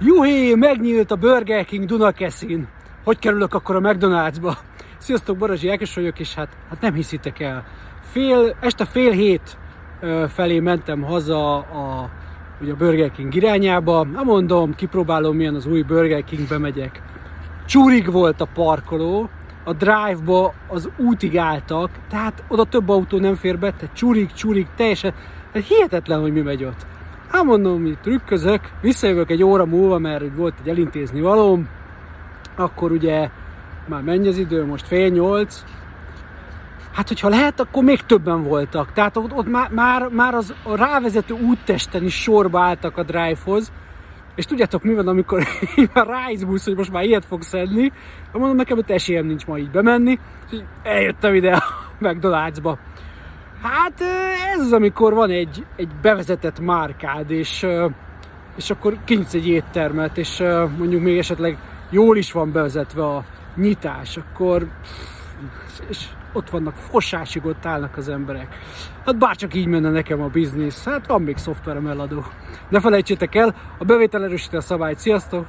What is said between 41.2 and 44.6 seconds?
úttesten is sorba álltak a drive-hoz, és